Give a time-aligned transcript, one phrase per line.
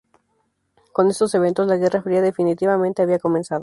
[0.93, 3.59] Con estos eventos, la Guerra Fría definitivamente había comenzado.